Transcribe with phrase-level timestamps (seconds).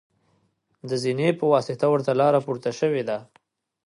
[0.89, 3.17] د زینې په واسطه ورته لاره پورته شوې ده.